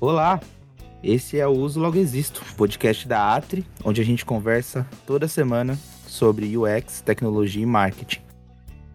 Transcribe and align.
Olá, 0.00 0.40
esse 1.02 1.40
é 1.40 1.46
o 1.48 1.50
Uso 1.50 1.80
Logo 1.80 1.98
Existo, 1.98 2.40
podcast 2.56 3.08
da 3.08 3.34
Atri, 3.34 3.66
onde 3.82 4.00
a 4.00 4.04
gente 4.04 4.24
conversa 4.24 4.86
toda 5.04 5.26
semana 5.26 5.76
sobre 6.06 6.56
UX, 6.56 7.00
tecnologia 7.00 7.64
e 7.64 7.66
marketing. 7.66 8.20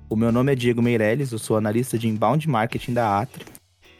O 0.09 0.15
meu 0.15 0.31
nome 0.31 0.53
é 0.53 0.55
Diego 0.55 0.81
Meirelles, 0.81 1.33
eu 1.33 1.39
sou 1.39 1.57
analista 1.57 1.99
de 1.99 2.07
inbound 2.07 2.47
marketing 2.47 2.93
da 2.93 3.19
Atri. 3.19 3.43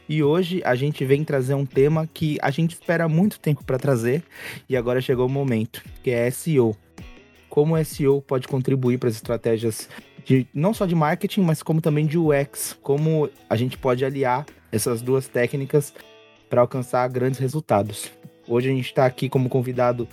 E 0.08 0.22
hoje 0.22 0.62
a 0.64 0.74
gente 0.74 1.04
vem 1.04 1.22
trazer 1.24 1.52
um 1.52 1.66
tema 1.66 2.06
que 2.06 2.38
a 2.40 2.50
gente 2.50 2.72
espera 2.72 3.06
muito 3.06 3.38
tempo 3.38 3.62
para 3.62 3.78
trazer 3.78 4.22
e 4.66 4.74
agora 4.74 4.98
chegou 4.98 5.26
o 5.26 5.30
momento, 5.30 5.84
que 6.02 6.10
é 6.10 6.30
SEO. 6.30 6.74
Como 7.50 7.74
o 7.74 7.84
SEO 7.84 8.22
pode 8.22 8.48
contribuir 8.48 8.96
para 8.96 9.10
as 9.10 9.16
estratégias 9.16 9.90
de 10.24 10.46
não 10.54 10.72
só 10.72 10.86
de 10.86 10.94
marketing, 10.94 11.42
mas 11.42 11.62
como 11.62 11.82
também 11.82 12.06
de 12.06 12.16
UX, 12.16 12.78
como 12.80 13.28
a 13.50 13.56
gente 13.56 13.76
pode 13.76 14.06
aliar 14.06 14.46
essas 14.72 15.02
duas 15.02 15.28
técnicas 15.28 15.92
para 16.54 16.60
alcançar 16.60 17.08
grandes 17.08 17.40
resultados. 17.40 18.12
Hoje 18.46 18.70
a 18.70 18.72
gente 18.72 18.86
está 18.86 19.04
aqui 19.04 19.28
como 19.28 19.48
convidado 19.48 20.08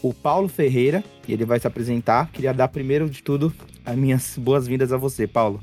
o 0.00 0.14
Paulo 0.14 0.46
Ferreira, 0.46 1.02
e 1.26 1.32
ele 1.32 1.44
vai 1.44 1.58
se 1.58 1.66
apresentar. 1.66 2.30
Queria 2.30 2.54
dar 2.54 2.68
primeiro 2.68 3.10
de 3.10 3.24
tudo 3.24 3.52
as 3.84 3.96
minhas 3.96 4.38
boas-vindas 4.38 4.92
a 4.92 4.96
você, 4.96 5.26
Paulo. 5.26 5.60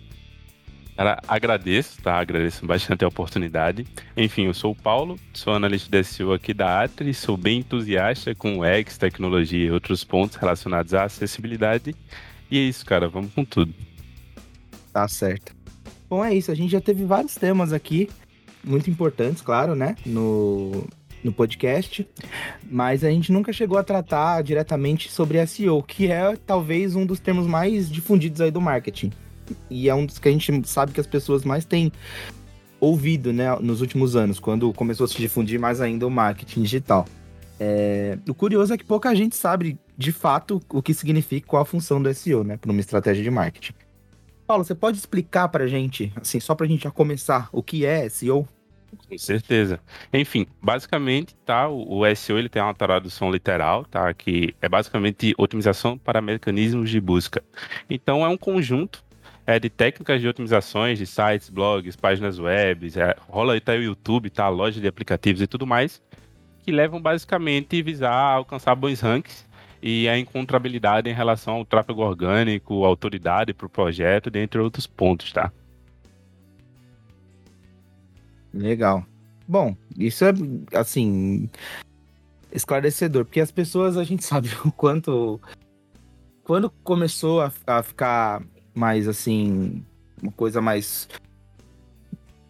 Cara, 0.97 1.17
agradeço, 1.25 2.01
tá? 2.01 2.19
Agradeço 2.19 2.65
bastante 2.65 3.05
a 3.05 3.07
oportunidade. 3.07 3.87
Enfim, 4.17 4.47
eu 4.47 4.53
sou 4.53 4.73
o 4.73 4.75
Paulo, 4.75 5.17
sou 5.33 5.53
analista 5.53 5.89
de 5.89 6.03
SEO 6.03 6.33
aqui 6.33 6.53
da 6.53 6.83
Atri, 6.83 7.13
sou 7.13 7.37
bem 7.37 7.59
entusiasta 7.59 8.35
com 8.35 8.59
UX, 8.59 8.97
tecnologia 8.97 9.67
e 9.67 9.71
outros 9.71 10.03
pontos 10.03 10.35
relacionados 10.35 10.93
à 10.93 11.05
acessibilidade. 11.05 11.95
E 12.51 12.57
é 12.57 12.61
isso, 12.61 12.85
cara, 12.85 13.07
vamos 13.07 13.31
com 13.33 13.45
tudo. 13.45 13.73
Tá 14.91 15.07
certo. 15.07 15.55
Bom, 16.09 16.25
é 16.25 16.35
isso, 16.35 16.51
a 16.51 16.55
gente 16.55 16.69
já 16.69 16.81
teve 16.81 17.05
vários 17.05 17.35
temas 17.35 17.71
aqui 17.71 18.09
muito 18.63 18.89
importantes, 18.89 19.41
claro, 19.41 19.75
né? 19.75 19.95
No, 20.05 20.83
no 21.23 21.31
podcast, 21.31 22.07
mas 22.69 23.03
a 23.03 23.09
gente 23.09 23.31
nunca 23.31 23.51
chegou 23.51 23.77
a 23.77 23.83
tratar 23.83 24.41
diretamente 24.41 25.11
sobre 25.11 25.45
SEO, 25.45 25.83
que 25.83 26.11
é 26.11 26.35
talvez 26.45 26.95
um 26.95 27.05
dos 27.05 27.19
termos 27.19 27.47
mais 27.47 27.89
difundidos 27.89 28.41
aí 28.41 28.51
do 28.51 28.61
marketing. 28.61 29.11
E 29.69 29.89
é 29.89 29.95
um 29.95 30.05
dos 30.05 30.19
que 30.19 30.29
a 30.29 30.31
gente 30.31 30.67
sabe 30.67 30.91
que 30.91 30.99
as 30.99 31.07
pessoas 31.07 31.43
mais 31.43 31.65
têm 31.65 31.91
ouvido, 32.79 33.33
né, 33.33 33.53
nos 33.59 33.81
últimos 33.81 34.15
anos, 34.15 34.39
quando 34.39 34.71
começou 34.73 35.05
a 35.05 35.07
se 35.07 35.17
difundir 35.17 35.59
mais 35.59 35.81
ainda 35.81 36.07
o 36.07 36.11
marketing 36.11 36.61
digital. 36.61 37.05
É... 37.59 38.17
O 38.27 38.33
curioso 38.33 38.73
é 38.73 38.77
que 38.77 38.85
pouca 38.85 39.13
gente 39.13 39.35
sabe 39.35 39.77
de 39.97 40.13
fato 40.13 40.61
o 40.69 40.81
que 40.81 40.93
significa 40.93 41.45
qual 41.45 41.61
a 41.61 41.65
função 41.65 42.01
do 42.01 42.13
SEO, 42.13 42.43
né, 42.43 42.55
para 42.55 42.71
uma 42.71 42.79
estratégia 42.79 43.23
de 43.23 43.29
marketing. 43.29 43.73
Paulo, 44.49 44.63
você 44.63 44.73
pode 44.73 44.97
explicar 44.97 45.47
para 45.47 45.65
a 45.65 45.67
gente, 45.67 46.11
assim, 46.19 46.39
só 46.39 46.55
para 46.55 46.65
a 46.65 46.69
gente 46.69 46.81
já 46.81 46.89
começar, 46.89 47.47
o 47.51 47.61
que 47.61 47.85
é 47.85 48.09
SEO? 48.09 48.47
Com 49.07 49.15
certeza. 49.15 49.79
Enfim, 50.11 50.47
basicamente, 50.59 51.35
tá, 51.45 51.69
o, 51.69 52.01
SEO 52.15 52.39
ele 52.39 52.49
tem 52.49 52.59
uma 52.59 52.73
tradução 52.73 53.29
literal, 53.29 53.85
tá, 53.85 54.11
que 54.11 54.55
é 54.59 54.67
basicamente 54.67 55.35
otimização 55.37 55.99
para 55.99 56.19
mecanismos 56.19 56.89
de 56.89 56.99
busca. 56.99 57.43
Então, 57.87 58.25
é 58.25 58.27
um 58.27 58.35
conjunto 58.35 59.03
é, 59.45 59.59
de 59.59 59.69
técnicas 59.69 60.19
de 60.19 60.27
otimizações 60.27 60.97
de 60.97 61.05
sites, 61.05 61.51
blogs, 61.51 61.95
páginas 61.95 62.39
web, 62.39 62.91
é, 62.99 63.15
rola 63.27 63.53
aí 63.53 63.61
tá 63.61 63.73
o 63.73 63.75
YouTube, 63.75 64.31
tá, 64.31 64.49
loja 64.49 64.81
de 64.81 64.87
aplicativos 64.87 65.43
e 65.43 65.45
tudo 65.45 65.67
mais, 65.67 66.01
que 66.63 66.71
levam 66.71 66.99
basicamente 66.99 67.79
a 67.79 67.83
visar 67.83 68.33
alcançar 68.33 68.73
bons 68.73 68.99
ranks 68.99 69.47
e 69.81 70.07
a 70.09 70.17
encontrabilidade 70.17 71.09
em 71.09 71.13
relação 71.13 71.55
ao 71.55 71.65
tráfego 71.65 72.01
orgânico, 72.01 72.83
autoridade 72.83 73.53
para 73.53 73.67
o 73.67 73.69
projeto, 73.69 74.29
dentre 74.29 74.59
outros 74.59 74.85
pontos, 74.85 75.31
tá? 75.31 75.51
Legal. 78.53 79.05
Bom, 79.47 79.75
isso 79.97 80.25
é, 80.25 80.33
assim, 80.73 81.49
esclarecedor, 82.51 83.25
porque 83.25 83.39
as 83.39 83.51
pessoas, 83.51 83.97
a 83.97 84.03
gente 84.03 84.23
sabe 84.25 84.49
o 84.65 84.71
quanto. 84.71 85.39
Quando 86.43 86.69
começou 86.83 87.41
a, 87.41 87.51
a 87.67 87.83
ficar 87.83 88.43
mais, 88.73 89.07
assim, 89.07 89.83
uma 90.21 90.31
coisa 90.31 90.61
mais 90.61 91.07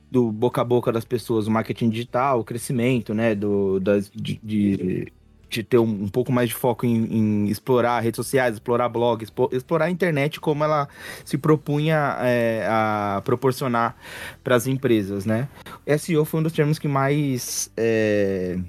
do 0.10 0.32
boca 0.32 0.62
a 0.62 0.64
boca 0.64 0.92
das 0.92 1.06
pessoas, 1.06 1.48
o 1.48 1.52
marketing 1.52 1.90
digital, 1.90 2.40
o 2.40 2.44
crescimento, 2.44 3.14
né, 3.14 3.36
do, 3.36 3.80
das, 3.80 4.10
de, 4.10 4.40
de 4.42 5.12
de 5.50 5.64
ter 5.64 5.78
um, 5.78 6.04
um, 6.04 6.08
pouco 6.08 6.32
mais 6.32 6.50
de 6.50 6.56
foco 6.56 6.86
em, 6.86 7.06
em, 7.06 7.48
explorar 7.48 8.00
redes 8.00 8.18
sociais, 8.18 8.54
explorar 8.54 8.88
blogs, 8.88 9.32
explorar 9.52 9.86
a 9.86 9.90
internet 9.90 10.40
como 10.40 10.64
ela 10.64 10.88
se 11.26 11.38
propunha 11.38 12.18
é, 12.20 12.66
a 12.70 13.22
proporcionar 13.26 13.96
para 14.44 14.56
as 14.56 14.68
empresas, 14.68 15.26
né? 15.26 15.50
SEO 15.98 16.24
foi 16.24 16.40
um 16.40 16.44
dos 16.44 16.54
termos 16.54 16.78
que 16.78 16.88
mais 16.88 17.72
é, 17.76 18.60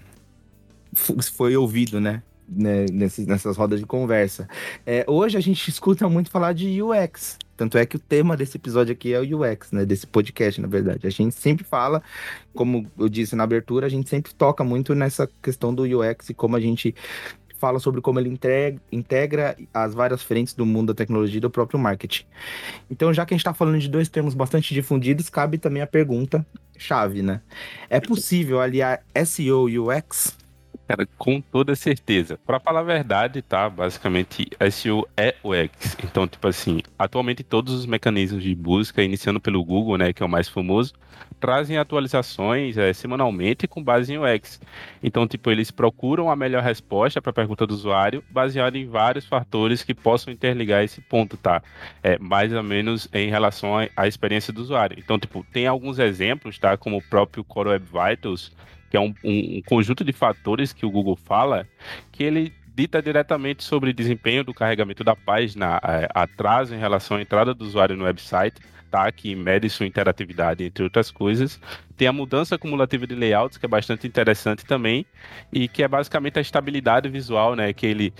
foi 0.94 1.56
ouvido, 1.56 2.00
né? 2.00 2.22
Né 2.50 2.86
nessas, 2.92 3.26
nessas 3.26 3.56
rodas 3.56 3.80
de 3.80 3.86
conversa. 3.86 4.48
É, 4.84 5.04
hoje 5.06 5.38
a 5.38 5.40
gente 5.40 5.68
escuta 5.68 6.08
muito 6.08 6.30
falar 6.30 6.52
de 6.52 6.82
UX, 6.82 7.38
tanto 7.56 7.76
é 7.76 7.84
que 7.84 7.96
o 7.96 7.98
tema 7.98 8.36
desse 8.38 8.56
episódio 8.56 8.92
aqui 8.92 9.12
é 9.12 9.20
o 9.20 9.42
UX, 9.42 9.70
né? 9.70 9.84
Desse 9.84 10.06
podcast, 10.06 10.58
na 10.62 10.66
verdade. 10.66 11.06
A 11.06 11.10
gente 11.10 11.34
sempre 11.34 11.62
fala, 11.62 12.02
como 12.54 12.86
eu 12.98 13.06
disse 13.06 13.36
na 13.36 13.44
abertura, 13.44 13.86
a 13.86 13.90
gente 13.90 14.08
sempre 14.08 14.32
toca 14.32 14.64
muito 14.64 14.94
nessa 14.94 15.28
questão 15.42 15.74
do 15.74 15.82
UX 15.82 16.30
e 16.30 16.34
como 16.34 16.56
a 16.56 16.60
gente 16.60 16.94
fala 17.58 17.78
sobre 17.78 18.00
como 18.00 18.18
ele 18.18 18.30
integra, 18.30 18.80
integra 18.90 19.56
as 19.74 19.92
várias 19.92 20.22
frentes 20.22 20.54
do 20.54 20.64
mundo 20.64 20.94
da 20.94 20.96
tecnologia 20.96 21.36
e 21.36 21.40
do 21.40 21.50
próprio 21.50 21.78
marketing. 21.78 22.24
Então, 22.90 23.12
já 23.12 23.26
que 23.26 23.34
a 23.34 23.36
gente 23.36 23.42
está 23.42 23.52
falando 23.52 23.78
de 23.78 23.88
dois 23.88 24.08
termos 24.08 24.32
bastante 24.32 24.72
difundidos, 24.72 25.28
cabe 25.28 25.58
também 25.58 25.82
a 25.82 25.86
pergunta 25.86 26.44
chave, 26.78 27.20
né? 27.20 27.42
É 27.90 28.00
possível 28.00 28.58
aliar 28.58 29.02
SEO 29.26 29.68
e 29.68 29.78
UX? 29.78 30.39
Cara, 30.90 31.06
com 31.16 31.40
toda 31.40 31.76
certeza. 31.76 32.36
Para 32.44 32.58
falar 32.58 32.80
a 32.80 32.82
verdade, 32.82 33.40
tá? 33.42 33.70
Basicamente, 33.70 34.48
SEO 34.72 35.06
é 35.16 35.36
o 35.40 35.54
X. 35.54 35.96
Então, 36.02 36.26
tipo 36.26 36.48
assim, 36.48 36.82
atualmente 36.98 37.44
todos 37.44 37.72
os 37.72 37.86
mecanismos 37.86 38.42
de 38.42 38.52
busca, 38.56 39.00
iniciando 39.00 39.38
pelo 39.38 39.64
Google, 39.64 39.96
né, 39.96 40.12
que 40.12 40.20
é 40.20 40.26
o 40.26 40.28
mais 40.28 40.48
famoso, 40.48 40.94
trazem 41.38 41.78
atualizações 41.78 42.76
é, 42.76 42.92
semanalmente 42.92 43.68
com 43.68 43.80
base 43.80 44.12
em 44.12 44.18
UX. 44.18 44.60
Então, 45.00 45.28
tipo, 45.28 45.48
eles 45.48 45.70
procuram 45.70 46.28
a 46.28 46.34
melhor 46.34 46.60
resposta 46.60 47.22
para 47.22 47.30
a 47.30 47.34
pergunta 47.34 47.64
do 47.68 47.72
usuário, 47.72 48.24
baseado 48.28 48.74
em 48.74 48.88
vários 48.88 49.24
fatores 49.24 49.84
que 49.84 49.94
possam 49.94 50.32
interligar 50.32 50.82
esse 50.82 51.00
ponto, 51.00 51.36
tá? 51.36 51.62
É, 52.02 52.18
mais 52.18 52.52
ou 52.52 52.64
menos 52.64 53.08
em 53.12 53.30
relação 53.30 53.74
à 53.96 54.08
experiência 54.08 54.52
do 54.52 54.60
usuário. 54.60 54.98
Então, 54.98 55.20
tipo, 55.20 55.46
tem 55.52 55.68
alguns 55.68 56.00
exemplos, 56.00 56.58
tá? 56.58 56.76
Como 56.76 56.96
o 56.96 57.02
próprio 57.02 57.44
Core 57.44 57.68
Web 57.68 57.86
Vitals, 57.86 58.50
que 58.90 58.96
é 58.96 59.00
um, 59.00 59.14
um, 59.24 59.58
um 59.58 59.62
conjunto 59.64 60.04
de 60.04 60.12
fatores 60.12 60.72
que 60.72 60.84
o 60.84 60.90
Google 60.90 61.16
fala, 61.16 61.66
que 62.10 62.24
ele 62.24 62.52
dita 62.74 63.00
diretamente 63.00 63.62
sobre 63.62 63.92
desempenho 63.92 64.42
do 64.42 64.52
carregamento 64.52 65.04
da 65.04 65.14
página, 65.14 65.80
é, 65.82 66.08
atraso 66.14 66.74
em 66.74 66.78
relação 66.78 67.16
à 67.16 67.22
entrada 67.22 67.54
do 67.54 67.64
usuário 67.64 67.96
no 67.96 68.04
website, 68.04 68.60
tá? 68.90 69.10
que 69.12 69.34
mede 69.34 69.68
sua 69.70 69.86
interatividade, 69.86 70.64
entre 70.64 70.82
outras 70.82 71.10
coisas. 71.10 71.60
Tem 71.96 72.08
a 72.08 72.12
mudança 72.12 72.58
cumulativa 72.58 73.06
de 73.06 73.14
layouts, 73.14 73.58
que 73.58 73.66
é 73.66 73.68
bastante 73.68 74.06
interessante 74.06 74.64
também, 74.64 75.06
e 75.52 75.68
que 75.68 75.82
é 75.82 75.88
basicamente 75.88 76.38
a 76.38 76.42
estabilidade 76.42 77.08
visual, 77.08 77.54
né? 77.54 77.72
Que 77.72 77.86
ele, 77.86 78.12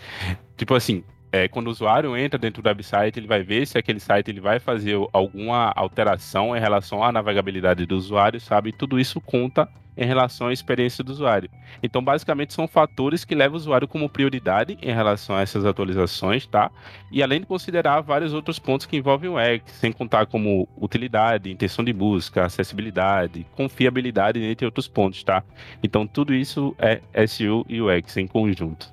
tipo 0.56 0.74
assim, 0.74 1.02
é, 1.32 1.48
quando 1.48 1.68
o 1.68 1.70
usuário 1.70 2.16
entra 2.16 2.38
dentro 2.38 2.62
do 2.62 2.66
website, 2.66 3.18
ele 3.18 3.26
vai 3.26 3.42
ver 3.42 3.66
se 3.66 3.78
aquele 3.78 4.00
site 4.00 4.30
ele 4.30 4.40
vai 4.40 4.58
fazer 4.58 4.96
alguma 5.12 5.72
alteração 5.74 6.56
em 6.56 6.60
relação 6.60 7.02
à 7.02 7.12
navegabilidade 7.12 7.86
do 7.86 7.96
usuário, 7.96 8.40
sabe? 8.40 8.72
Tudo 8.72 8.98
isso 8.98 9.20
conta 9.20 9.68
em 10.00 10.06
relação 10.06 10.48
à 10.48 10.52
experiência 10.52 11.04
do 11.04 11.12
usuário. 11.12 11.50
Então, 11.82 12.02
basicamente, 12.02 12.54
são 12.54 12.66
fatores 12.66 13.24
que 13.24 13.34
levam 13.34 13.54
o 13.54 13.56
usuário 13.58 13.86
como 13.86 14.08
prioridade 14.08 14.78
em 14.82 14.92
relação 14.92 15.36
a 15.36 15.42
essas 15.42 15.64
atualizações, 15.64 16.46
tá? 16.46 16.70
E 17.12 17.22
além 17.22 17.40
de 17.40 17.46
considerar 17.46 18.00
vários 18.00 18.32
outros 18.32 18.58
pontos 18.58 18.86
que 18.86 18.96
envolvem 18.96 19.30
o 19.30 19.34
UX, 19.34 19.70
sem 19.72 19.92
contar 19.92 20.26
como 20.26 20.68
utilidade, 20.76 21.50
intenção 21.50 21.84
de 21.84 21.92
busca, 21.92 22.44
acessibilidade, 22.44 23.46
confiabilidade, 23.54 24.42
entre 24.42 24.64
outros 24.64 24.88
pontos, 24.88 25.22
tá? 25.22 25.44
Então, 25.82 26.06
tudo 26.06 26.34
isso 26.34 26.74
é 26.78 27.00
SEO 27.26 27.64
e 27.68 27.80
UX 27.80 28.16
em 28.16 28.26
conjunto. 28.26 28.92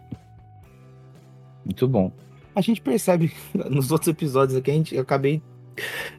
Muito 1.66 1.88
bom 1.88 2.12
a 2.58 2.62
gente 2.62 2.82
percebe 2.82 3.32
nos 3.70 3.92
outros 3.92 4.08
episódios 4.08 4.58
aqui, 4.58 4.72
a 4.72 4.74
gente, 4.74 4.96
eu 4.96 5.04
acabei. 5.04 5.44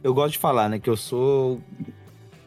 Eu 0.01 0.13
gosto 0.13 0.33
de 0.33 0.37
falar, 0.37 0.69
né? 0.69 0.79
Que 0.79 0.89
eu 0.89 0.95
sou. 0.95 1.61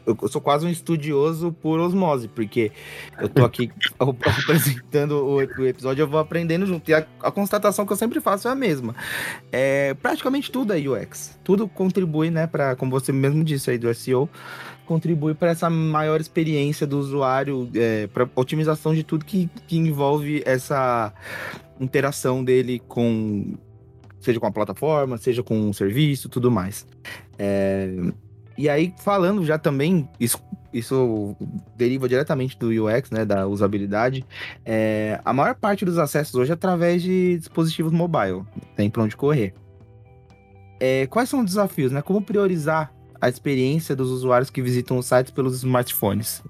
Eu 0.06 0.28
sou 0.28 0.40
quase 0.40 0.66
um 0.66 0.68
estudioso 0.68 1.52
por 1.52 1.78
osmose, 1.80 2.28
porque 2.28 2.72
eu 3.20 3.28
tô 3.28 3.44
aqui 3.44 3.70
apresentando 3.98 5.12
o, 5.12 5.36
o, 5.36 5.66
episódio, 5.66 6.02
eu 6.02 6.08
vou 6.08 6.18
aprendendo 6.18 6.66
junto. 6.66 6.90
E 6.90 6.94
a, 6.94 7.06
a, 7.20 7.30
constatação 7.30 7.86
que 7.86 7.92
eu 7.92 7.96
sempre 7.96 8.20
faço 8.20 8.48
é 8.48 8.50
a 8.50 8.54
mesma. 8.54 8.94
É, 9.50 9.94
praticamente 9.94 10.50
tudo 10.50 10.72
é 10.72 10.78
UX. 10.78 11.38
Tudo 11.44 11.68
contribui, 11.68 12.30
né, 12.30 12.46
para, 12.46 12.74
como 12.76 12.90
você 12.90 13.12
mesmo 13.12 13.44
disse 13.44 13.70
aí 13.70 13.78
do 13.78 13.92
SEO, 13.94 14.28
contribui 14.86 15.34
para 15.34 15.50
essa 15.50 15.70
maior 15.70 16.20
experiência 16.20 16.86
do 16.86 16.98
usuário, 16.98 17.70
é, 17.74 18.06
para 18.08 18.28
otimização 18.34 18.94
de 18.94 19.02
tudo 19.02 19.24
que, 19.24 19.48
que 19.66 19.76
envolve 19.76 20.42
essa 20.44 21.12
interação 21.80 22.44
dele 22.44 22.80
com 22.88 23.56
seja 24.22 24.38
com 24.38 24.46
a 24.46 24.52
plataforma, 24.52 25.18
seja 25.18 25.42
com 25.42 25.58
um 25.58 25.72
serviço, 25.72 26.28
tudo 26.28 26.50
mais. 26.50 26.86
É... 27.38 27.88
E 28.62 28.68
aí, 28.68 28.94
falando 28.96 29.44
já 29.44 29.58
também, 29.58 30.08
isso, 30.20 30.40
isso 30.72 31.36
deriva 31.76 32.08
diretamente 32.08 32.56
do 32.56 32.68
UX, 32.68 33.10
né, 33.10 33.24
da 33.24 33.44
usabilidade. 33.48 34.24
É, 34.64 35.20
a 35.24 35.32
maior 35.32 35.56
parte 35.56 35.84
dos 35.84 35.98
acessos 35.98 36.32
hoje 36.36 36.52
é 36.52 36.54
através 36.54 37.02
de 37.02 37.38
dispositivos 37.38 37.90
mobile, 37.90 38.44
tem 38.76 38.88
para 38.88 39.02
onde 39.02 39.16
correr. 39.16 39.52
É, 40.78 41.08
quais 41.08 41.28
são 41.28 41.40
os 41.40 41.46
desafios, 41.46 41.90
né? 41.90 42.02
Como 42.02 42.22
priorizar 42.22 42.92
a 43.20 43.28
experiência 43.28 43.96
dos 43.96 44.10
usuários 44.10 44.48
que 44.48 44.62
visitam 44.62 44.96
os 44.96 45.06
sites 45.06 45.32
pelos 45.32 45.56
smartphones? 45.56 46.40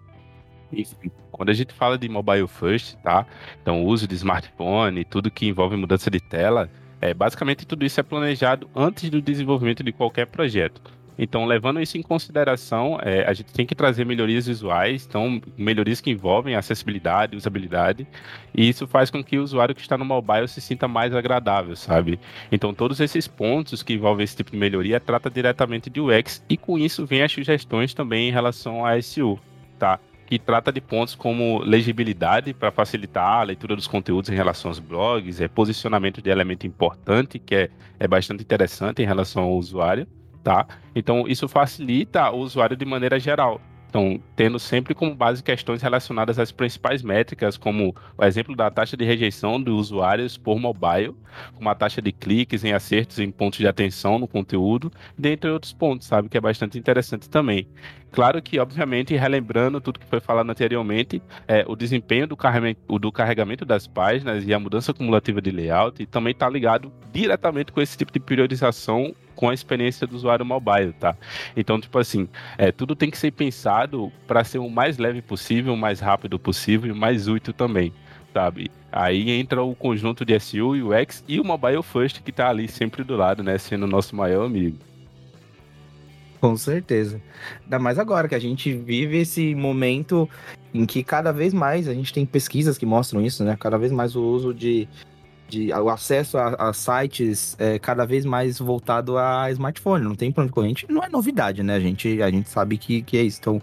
Isso. 0.70 0.94
Quando 1.31 1.49
a 1.49 1.55
gente 1.55 1.73
fala 1.73 1.97
de 1.97 2.11
mobile 2.11 2.47
first, 2.47 2.94
tá? 2.97 3.25
Então, 3.62 3.82
o 3.82 3.87
uso 3.87 4.06
de 4.06 4.15
smartphone, 4.17 5.03
tudo 5.06 5.31
que 5.31 5.47
envolve 5.47 5.79
mudança 5.79 6.11
de 6.11 6.20
tela, 6.20 6.69
é, 7.00 7.15
basicamente 7.15 7.67
tudo 7.67 7.87
isso 7.87 7.99
é 7.99 8.03
planejado 8.03 8.69
antes 8.76 9.08
do 9.08 9.23
desenvolvimento 9.23 9.82
de 9.82 9.93
qualquer 9.93 10.26
projeto. 10.26 11.00
Então, 11.19 11.44
levando 11.44 11.81
isso 11.81 11.99
em 11.99 12.03
consideração, 12.03 12.99
é, 13.03 13.25
a 13.25 13.32
gente 13.32 13.53
tem 13.53 13.67
que 13.67 13.75
trazer 13.75 14.05
melhorias 14.05 14.47
visuais, 14.47 15.06
então, 15.06 15.41
melhorias 15.56 16.00
que 16.00 16.11
envolvem 16.11 16.55
acessibilidade, 16.55 17.37
usabilidade, 17.37 18.06
e 18.55 18.69
isso 18.69 18.87
faz 18.87 19.11
com 19.11 19.23
que 19.23 19.38
o 19.38 19.43
usuário 19.43 19.75
que 19.75 19.81
está 19.81 19.99
no 19.99 20.05
mobile 20.05 20.49
se 20.49 20.61
sinta 20.61 20.88
mais 20.88 21.14
agradável, 21.14 21.76
sabe? 21.76 22.19
Então, 22.50 22.73
todos 22.73 23.00
esses 23.00 23.29
pontos 23.29 23.82
que 23.82 23.94
envolvem 23.94 24.25
esse 24.25 24.37
tipo 24.37 24.50
de 24.50 24.56
melhoria 24.56 24.99
trata 24.99 25.31
diretamente 25.31 25.91
de 25.91 26.00
UX, 26.00 26.44
e 26.49 26.56
com 26.56 26.79
isso 26.79 27.05
vem 27.05 27.23
as 27.23 27.32
sugestões 27.32 27.93
também 27.93 28.29
em 28.29 28.32
relação 28.32 28.85
a 28.85 29.00
SU, 29.00 29.38
tá? 29.79 30.00
que 30.32 30.38
trata 30.38 30.73
de 30.73 30.81
pontos 30.81 31.15
como 31.15 31.58
legibilidade 31.62 32.55
para 32.55 32.70
facilitar 32.70 33.41
a 33.41 33.43
leitura 33.43 33.76
dos 33.76 33.87
conteúdos 33.87 34.31
em 34.31 34.35
relação 34.35 34.70
aos 34.70 34.79
blogs, 34.79 35.43
é 35.43 35.47
posicionamento 35.47 36.23
de 36.23 36.31
elemento 36.31 36.67
importante, 36.67 37.38
que 37.38 37.55
é, 37.55 37.70
é 38.00 38.08
bastante 38.08 38.43
interessante 38.43 39.03
em 39.03 39.05
relação 39.05 39.43
ao 39.43 39.53
usuário, 39.58 40.06
tá? 40.43 40.67
Então, 40.94 41.25
isso 41.27 41.49
facilita 41.49 42.31
o 42.31 42.39
usuário 42.39 42.77
de 42.77 42.85
maneira 42.85 43.19
geral. 43.19 43.61
Então, 43.93 44.19
tendo 44.35 44.59
sempre 44.59 44.94
como 44.94 45.15
base 45.15 45.43
questões 45.43 45.83
relacionadas 45.83 46.39
às 46.39 46.50
principais 46.50 47.03
métricas, 47.03 47.59
como 47.59 47.94
o 48.17 48.25
exemplo 48.25 48.56
da 48.56 48.71
taxa 48.71 48.97
de 48.97 49.05
rejeição 49.05 49.61
dos 49.61 49.91
usuários 49.91 50.39
por 50.39 50.59
mobile, 50.59 51.15
como 51.55 51.69
a 51.69 51.75
taxa 51.75 52.00
de 52.00 52.11
cliques 52.11 52.65
em 52.65 52.73
acertos 52.73 53.19
em 53.19 53.31
pontos 53.31 53.59
de 53.59 53.69
atenção 53.69 54.19
no 54.19 54.27
conteúdo, 54.27 54.91
dentre 55.17 55.50
outros 55.50 55.75
pontos, 55.75 56.06
sabe? 56.06 56.31
Que 56.31 56.39
é 56.39 56.41
bastante 56.41 56.79
interessante 56.79 57.29
também. 57.29 57.69
Claro 58.11 58.41
que, 58.41 58.59
obviamente, 58.59 59.15
relembrando 59.15 59.79
tudo 59.79 60.00
que 60.00 60.06
foi 60.06 60.21
falado 60.21 60.49
anteriormente, 60.49 61.23
é, 61.47 61.62
o 61.69 61.77
desempenho 61.77 62.27
do 62.27 62.37
carregamento, 62.37 62.99
do 62.99 63.12
carregamento 63.12 63.67
das 63.67 63.87
páginas 63.87 64.47
e 64.47 64.55
a 64.55 64.59
mudança 64.59 64.94
cumulativa 64.94 65.43
de 65.43 65.50
layout 65.50 66.06
também 66.06 66.33
está 66.33 66.49
ligado 66.49 66.91
diretamente 67.12 67.71
com 67.71 67.81
esse 67.83 67.99
tipo 67.99 68.11
de 68.11 68.21
priorização 68.21 69.15
com 69.43 69.49
a 69.49 69.55
experiência 69.55 70.06
do 70.06 70.15
usuário 70.15 70.47
mobile, 70.47 70.93
tá? 70.93 71.17
Então, 71.56 71.81
tipo 71.81 71.99
assim, 71.99 72.29
é, 72.56 72.71
tudo 72.71 72.94
tem 72.94 73.11
que 73.11 73.19
ser 73.19 73.33
pensado 73.33 74.12
para 74.25 74.44
ser 74.44 74.59
o 74.59 74.71
mais 74.71 74.99
leve 74.99 75.21
possível, 75.21 75.75
o 75.75 75.77
mais 75.77 75.99
rápido 75.99 76.39
possível 76.39 76.91
e 76.91 76.93
o 76.93 76.97
mais 76.97 77.27
útil 77.27 77.53
também, 77.53 77.93
sabe? 78.33 78.71
Aí 78.93 79.33
entra 79.33 79.61
o 79.61 79.75
conjunto 79.75 80.25
de 80.25 80.39
SEO, 80.39 80.91
UX 80.91 81.25
e 81.27 81.41
o 81.41 81.44
mobile 81.44 81.83
first 81.83 82.23
que 82.23 82.31
tá 82.31 82.50
ali 82.50 82.69
sempre 82.69 83.03
do 83.03 83.17
lado, 83.17 83.43
né, 83.43 83.59
sendo 83.59 83.83
o 83.83 83.89
nosso 83.89 84.15
maior 84.15 84.47
amigo. 84.47 84.79
Com 86.41 86.56
certeza. 86.56 87.21
Ainda 87.65 87.81
mais 87.81 87.99
agora 87.99 88.29
que 88.29 88.37
a 88.37 88.41
gente 88.41 88.73
vive 88.73 89.19
esse 89.19 89.56
momento 89.56 90.31
em 90.73 90.87
que 90.87 91.03
cada 91.03 91.33
vez 91.33 91.53
mais 91.53 91.89
a 91.89 91.94
gente 91.94 92.12
tem 92.12 92.25
pesquisas 92.25 92.79
que 92.79 92.87
mostram 92.87 93.21
isso, 93.21 93.43
né? 93.43 93.56
Cada 93.59 93.77
vez 93.77 93.91
mais 93.91 94.15
o 94.15 94.23
uso 94.23 94.55
de 94.55 94.89
de 95.52 95.70
o 95.72 95.90
acesso 95.90 96.38
a, 96.38 96.54
a 96.54 96.72
sites 96.72 97.54
é, 97.58 97.78
cada 97.78 98.06
vez 98.06 98.25
mais 98.25 98.58
voltado 98.58 99.19
a 99.19 99.50
smartphone, 99.50 100.02
não 100.02 100.14
tem 100.14 100.32
para 100.32 100.44
onde 100.44 100.52
corrente, 100.52 100.87
não 100.88 101.02
é 101.02 101.08
novidade, 101.10 101.62
né? 101.62 101.75
A 101.75 101.81
gente, 101.81 102.22
a 102.22 102.31
gente 102.31 102.49
sabe 102.49 102.78
que, 102.78 103.02
que 103.02 103.19
é 103.19 103.22
isso. 103.22 103.38
Então, 103.40 103.60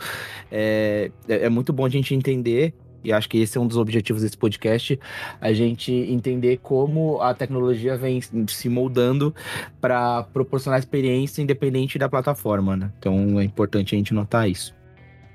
é, 0.51 1.11
é, 1.27 1.45
é 1.45 1.49
muito 1.49 1.73
bom 1.73 1.85
a 1.85 1.89
gente 1.89 2.13
entender 2.13 2.73
e 3.03 3.13
acho 3.13 3.29
que 3.29 3.37
esse 3.37 3.57
é 3.57 3.61
um 3.61 3.65
dos 3.65 3.77
objetivos 3.77 4.21
desse 4.21 4.37
podcast, 4.37 4.99
a 5.39 5.53
gente 5.53 5.91
entender 5.91 6.57
como 6.57 7.21
a 7.21 7.33
tecnologia 7.33 7.97
vem 7.97 8.19
se 8.21 8.67
moldando 8.67 9.33
para 9.79 10.23
proporcionar 10.23 10.79
experiência 10.79 11.41
independente 11.41 11.97
da 11.97 12.09
plataforma, 12.09 12.75
né? 12.75 12.91
Então 12.99 13.39
é 13.39 13.43
importante 13.43 13.95
a 13.95 13.97
gente 13.97 14.13
notar 14.13 14.49
isso. 14.49 14.75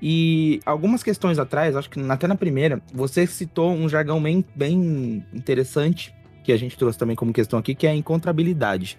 E 0.00 0.60
algumas 0.66 1.02
questões 1.02 1.38
atrás, 1.38 1.74
acho 1.74 1.88
que 1.88 1.98
até 1.98 2.26
na 2.26 2.34
primeira, 2.34 2.82
você 2.92 3.26
citou 3.26 3.72
um 3.72 3.88
jargão 3.88 4.22
bem, 4.22 4.44
bem 4.54 5.24
interessante 5.32 6.14
que 6.44 6.52
a 6.52 6.56
gente 6.56 6.76
trouxe 6.76 6.98
também 6.98 7.16
como 7.16 7.32
questão 7.32 7.58
aqui, 7.58 7.74
que 7.74 7.86
é 7.86 7.90
a 7.90 7.96
encontrabilidade. 7.96 8.98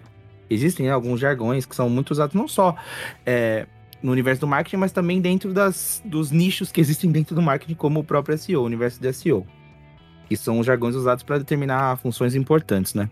Existem 0.50 0.86
né, 0.86 0.92
alguns 0.92 1.18
jargões 1.18 1.64
que 1.64 1.74
são 1.74 1.88
muito 1.88 2.10
usados 2.10 2.34
não 2.34 2.46
só 2.46 2.76
é, 3.24 3.66
no 4.02 4.12
universo 4.12 4.40
do 4.40 4.46
marketing, 4.46 4.76
mas 4.76 4.92
também 4.92 5.20
dentro 5.20 5.54
das, 5.54 6.02
dos 6.04 6.30
nichos 6.30 6.70
que 6.70 6.80
existem 6.80 7.10
dentro 7.10 7.34
do 7.34 7.40
marketing, 7.40 7.74
como 7.74 8.00
o 8.00 8.04
próprio 8.04 8.36
SEO, 8.36 8.62
o 8.62 8.64
universo 8.64 9.00
de 9.00 9.12
SEO. 9.12 9.46
Que 10.28 10.36
são 10.36 10.58
os 10.58 10.66
jargões 10.66 10.94
usados 10.94 11.22
para 11.22 11.38
determinar 11.38 11.96
funções 11.98 12.34
importantes, 12.34 12.94
né? 12.94 13.08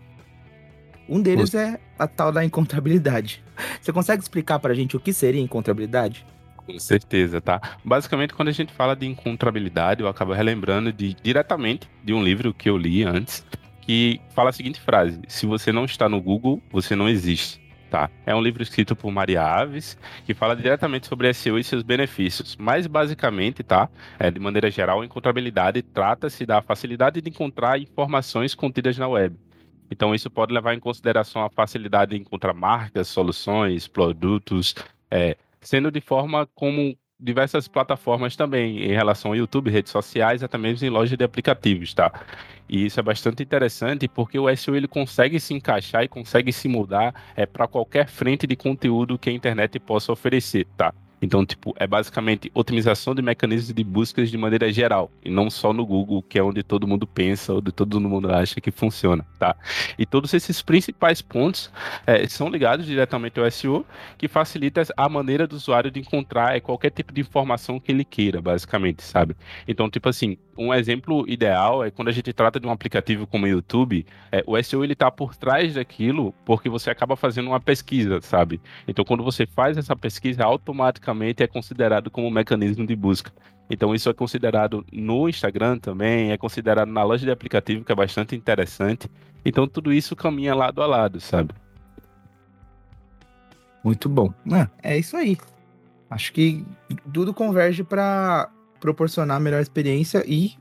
Um 1.07 1.21
deles 1.21 1.53
é 1.53 1.79
a 1.97 2.07
tal 2.07 2.31
da 2.31 2.43
encontrabilidade. 2.43 3.43
Você 3.79 3.93
consegue 3.93 4.21
explicar 4.21 4.59
para 4.59 4.73
a 4.73 4.75
gente 4.75 4.97
o 4.97 4.99
que 4.99 5.13
seria 5.13 5.41
encontrabilidade? 5.41 6.25
Com 6.65 6.79
certeza, 6.79 7.39
tá? 7.39 7.61
Basicamente, 7.83 8.33
quando 8.33 8.47
a 8.47 8.51
gente 8.51 8.73
fala 8.73 8.95
de 8.95 9.05
encontrabilidade, 9.05 10.01
eu 10.01 10.07
acabo 10.07 10.33
relembrando 10.33 10.91
de, 10.91 11.15
diretamente 11.21 11.87
de 12.03 12.11
um 12.11 12.23
livro 12.23 12.53
que 12.53 12.67
eu 12.67 12.75
li 12.75 13.03
antes, 13.03 13.45
que 13.85 14.19
fala 14.33 14.49
a 14.49 14.53
seguinte 14.53 14.79
frase: 14.79 15.21
Se 15.27 15.45
você 15.45 15.71
não 15.71 15.85
está 15.85 16.09
no 16.09 16.21
Google, 16.21 16.61
você 16.71 16.95
não 16.95 17.07
existe. 17.07 17.63
Tá. 17.89 18.09
É 18.25 18.35
um 18.35 18.41
livro 18.41 18.63
escrito 18.63 18.95
por 18.95 19.11
Maria 19.11 19.43
Aves, 19.43 19.97
que 20.25 20.33
fala 20.33 20.55
diretamente 20.55 21.07
sobre 21.07 21.31
SEO 21.33 21.57
e 21.57 21.63
seus 21.63 21.83
benefícios. 21.83 22.57
Mas, 22.59 22.87
basicamente, 22.87 23.63
tá? 23.63 23.87
É, 24.19 24.29
de 24.29 24.39
maneira 24.39 24.69
geral, 24.71 25.03
encontrabilidade 25.03 25.81
trata-se 25.81 26.45
da 26.45 26.61
facilidade 26.61 27.21
de 27.21 27.29
encontrar 27.29 27.79
informações 27.79 28.55
contidas 28.55 28.97
na 28.97 29.07
web. 29.07 29.37
Então, 29.89 30.15
isso 30.15 30.29
pode 30.31 30.51
levar 30.51 30.73
em 30.73 30.79
consideração 30.79 31.43
a 31.43 31.49
facilidade 31.49 32.15
de 32.15 32.21
encontrar 32.21 32.53
marcas, 32.53 33.07
soluções, 33.07 33.87
produtos, 33.87 34.75
é, 35.09 35.37
sendo 35.61 35.91
de 35.91 36.01
forma 36.01 36.47
como 36.55 36.97
diversas 37.19 37.67
plataformas 37.67 38.35
também, 38.35 38.83
em 38.83 38.93
relação 38.93 39.31
ao 39.31 39.35
YouTube, 39.35 39.69
redes 39.69 39.91
sociais, 39.91 40.43
até 40.43 40.57
mesmo 40.57 40.85
em 40.85 40.89
loja 40.89 41.15
de 41.15 41.23
aplicativos, 41.23 41.93
tá? 41.93 42.11
E 42.67 42.85
isso 42.85 42.99
é 42.99 43.03
bastante 43.03 43.43
interessante 43.43 44.07
porque 44.07 44.37
o 44.39 44.53
SEO 44.55 44.75
ele 44.75 44.87
consegue 44.87 45.39
se 45.39 45.53
encaixar 45.53 46.03
e 46.03 46.07
consegue 46.07 46.51
se 46.51 46.67
mudar 46.67 47.13
é, 47.35 47.45
para 47.45 47.67
qualquer 47.67 48.07
frente 48.07 48.45
de 48.47 48.55
conteúdo 48.55 49.17
que 49.17 49.29
a 49.29 49.33
internet 49.33 49.79
possa 49.79 50.11
oferecer, 50.11 50.67
tá? 50.75 50.93
Então, 51.25 51.43
tipo, 51.43 51.73
é 51.79 51.87
basicamente 51.87 52.51
otimização 52.53 53.15
de 53.15 53.21
mecanismos 53.23 53.73
de 53.73 53.83
buscas 53.83 54.29
de 54.29 54.37
maneira 54.37 54.71
geral, 54.71 55.09
e 55.23 55.29
não 55.31 55.49
só 55.49 55.73
no 55.73 55.83
Google, 55.83 56.21
que 56.21 56.37
é 56.37 56.43
onde 56.43 56.61
todo 56.61 56.87
mundo 56.87 57.07
pensa, 57.07 57.51
onde 57.51 57.71
todo 57.71 57.99
mundo 57.99 58.31
acha 58.31 58.61
que 58.61 58.69
funciona, 58.69 59.25
tá? 59.39 59.55
E 59.97 60.05
todos 60.05 60.35
esses 60.35 60.61
principais 60.61 61.23
pontos 61.23 61.71
é, 62.05 62.27
são 62.27 62.47
ligados 62.47 62.85
diretamente 62.85 63.39
ao 63.39 63.49
SEO, 63.49 63.83
que 64.19 64.27
facilita 64.27 64.83
a 64.95 65.09
maneira 65.09 65.47
do 65.47 65.55
usuário 65.55 65.89
de 65.89 65.99
encontrar 65.99 66.55
é, 66.55 66.59
qualquer 66.59 66.91
tipo 66.91 67.11
de 67.11 67.21
informação 67.21 67.79
que 67.79 67.91
ele 67.91 68.05
queira, 68.05 68.39
basicamente, 68.39 69.01
sabe? 69.01 69.35
Então, 69.67 69.89
tipo 69.89 70.07
assim, 70.07 70.37
um 70.55 70.71
exemplo 70.71 71.27
ideal 71.27 71.83
é 71.83 71.89
quando 71.89 72.09
a 72.09 72.11
gente 72.11 72.31
trata 72.33 72.59
de 72.59 72.67
um 72.67 72.71
aplicativo 72.71 73.25
como 73.25 73.45
o 73.45 73.49
YouTube, 73.49 74.05
é, 74.31 74.43
o 74.45 74.61
SEO 74.61 74.83
ele 74.83 74.93
tá 74.93 75.09
por 75.09 75.35
trás 75.35 75.73
daquilo 75.73 76.35
porque 76.45 76.69
você 76.69 76.91
acaba 76.91 77.15
fazendo 77.15 77.47
uma 77.47 77.59
pesquisa, 77.59 78.21
sabe? 78.21 78.61
Então, 78.87 79.03
quando 79.03 79.23
você 79.23 79.47
faz 79.47 79.75
essa 79.75 79.95
pesquisa, 79.95 80.43
automaticamente 80.43 81.14
é 81.43 81.47
considerado 81.47 82.09
como 82.09 82.27
um 82.27 82.31
mecanismo 82.31 82.85
de 82.85 82.95
busca. 82.95 83.31
Então, 83.69 83.95
isso 83.95 84.09
é 84.09 84.13
considerado 84.13 84.85
no 84.91 85.27
Instagram 85.27 85.77
também, 85.79 86.31
é 86.31 86.37
considerado 86.37 86.89
na 86.89 87.03
loja 87.03 87.25
de 87.25 87.31
aplicativo, 87.31 87.83
que 87.83 87.91
é 87.91 87.95
bastante 87.95 88.35
interessante. 88.35 89.09
Então, 89.43 89.67
tudo 89.67 89.91
isso 89.91 90.15
caminha 90.15 90.53
lado 90.53 90.81
a 90.81 90.85
lado, 90.85 91.19
sabe? 91.19 91.53
Muito 93.83 94.07
bom. 94.09 94.33
É, 94.81 94.93
é 94.93 94.97
isso 94.97 95.15
aí. 95.17 95.37
Acho 96.09 96.33
que 96.33 96.65
tudo 97.11 97.33
converge 97.33 97.83
para 97.83 98.49
proporcionar 98.79 99.39
melhor 99.39 99.61
experiência 99.61 100.23
e 100.27 100.53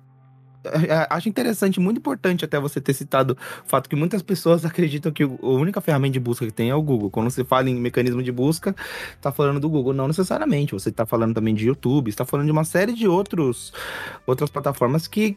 acho 1.11 1.29
interessante, 1.29 1.81
muito 1.81 1.99
importante 1.99 2.45
até 2.45 2.59
você 2.59 2.81
ter 2.81 2.95
citado 2.95 3.37
o 3.65 3.69
fato 3.69 3.89
que 3.89 3.97
muitas 3.97 4.23
pessoas 4.23 4.65
acreditam 4.67 5.13
que 5.13 5.23
a 5.23 5.29
única 5.43 5.81
ferramenta 5.81 6.13
de 6.13 6.21
busca 6.21 6.47
que 6.47 6.53
tem 6.53 6.71
é 6.71 6.75
o 6.75 6.83
Google. 6.83 7.11
Quando 7.11 7.31
você 7.31 7.45
fala 7.45 7.69
em 7.69 7.75
mecanismo 7.75 8.23
de 8.23 8.33
busca, 8.33 8.75
tá 9.21 9.31
falando 9.33 9.61
do 9.61 9.69
Google, 9.69 9.93
não 9.93 10.09
necessariamente. 10.09 10.73
Você 10.73 10.91
tá 10.91 11.07
falando 11.07 11.35
também 11.35 11.55
de 11.55 11.67
YouTube, 11.67 12.09
está 12.09 12.25
falando 12.25 12.47
de 12.47 12.53
uma 12.53 12.65
série 12.65 12.93
de 12.93 13.07
outros 13.07 13.73
outras 14.27 14.51
plataformas 14.51 15.07
que 15.07 15.37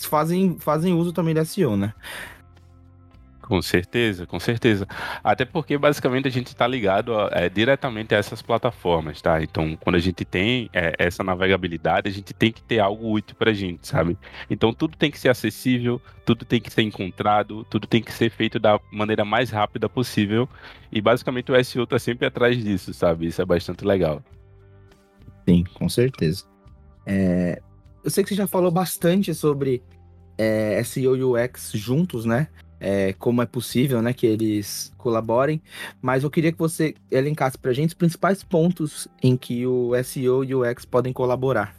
fazem, 0.00 0.56
fazem 0.58 0.94
uso 0.94 1.12
também 1.12 1.34
da 1.34 1.44
SEO, 1.44 1.76
né? 1.76 1.92
Com 3.42 3.60
certeza, 3.60 4.24
com 4.24 4.38
certeza. 4.38 4.86
Até 5.22 5.44
porque 5.44 5.76
basicamente 5.76 6.28
a 6.28 6.30
gente 6.30 6.46
está 6.46 6.66
ligado 6.66 7.12
é, 7.32 7.48
diretamente 7.48 8.14
a 8.14 8.18
essas 8.18 8.40
plataformas, 8.40 9.20
tá? 9.20 9.42
Então, 9.42 9.76
quando 9.76 9.96
a 9.96 9.98
gente 9.98 10.24
tem 10.24 10.70
é, 10.72 10.94
essa 10.96 11.24
navegabilidade, 11.24 12.08
a 12.08 12.12
gente 12.12 12.32
tem 12.32 12.52
que 12.52 12.62
ter 12.62 12.78
algo 12.78 13.10
útil 13.10 13.34
para 13.36 13.50
a 13.50 13.54
gente, 13.54 13.86
sabe? 13.86 14.16
Então, 14.48 14.72
tudo 14.72 14.96
tem 14.96 15.10
que 15.10 15.18
ser 15.18 15.28
acessível, 15.28 16.00
tudo 16.24 16.44
tem 16.44 16.60
que 16.60 16.72
ser 16.72 16.82
encontrado, 16.82 17.64
tudo 17.64 17.86
tem 17.86 18.00
que 18.00 18.12
ser 18.12 18.30
feito 18.30 18.60
da 18.60 18.80
maneira 18.92 19.24
mais 19.24 19.50
rápida 19.50 19.88
possível. 19.88 20.48
E 20.90 21.00
basicamente 21.00 21.50
o 21.50 21.64
SEO 21.64 21.82
está 21.82 21.98
sempre 21.98 22.26
atrás 22.26 22.56
disso, 22.56 22.94
sabe? 22.94 23.26
Isso 23.26 23.42
é 23.42 23.44
bastante 23.44 23.84
legal. 23.84 24.22
Sim, 25.48 25.64
com 25.74 25.88
certeza. 25.88 26.44
É... 27.04 27.60
Eu 28.04 28.10
sei 28.10 28.22
que 28.22 28.30
você 28.30 28.36
já 28.36 28.46
falou 28.46 28.70
bastante 28.70 29.34
sobre 29.34 29.82
é, 30.38 30.82
SEO 30.84 31.16
e 31.16 31.24
UX 31.24 31.72
juntos, 31.74 32.24
né? 32.24 32.48
É, 32.82 33.12
como 33.12 33.40
é 33.40 33.46
possível 33.46 34.02
né, 34.02 34.12
que 34.12 34.26
eles 34.26 34.92
colaborem, 34.98 35.62
mas 36.02 36.24
eu 36.24 36.30
queria 36.30 36.50
que 36.50 36.58
você 36.58 36.94
elencasse 37.10 37.56
para 37.56 37.70
a 37.70 37.74
gente 37.74 37.90
os 37.90 37.94
principais 37.94 38.42
pontos 38.42 39.06
em 39.22 39.36
que 39.36 39.64
o 39.64 39.92
SEO 40.02 40.42
e 40.42 40.52
o 40.52 40.68
UX 40.68 40.84
podem 40.84 41.12
colaborar. 41.12 41.76